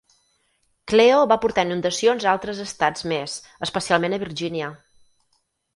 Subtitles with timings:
[0.91, 4.77] Cleo va portar inundacions a altres estats més, especialment a Virgínia.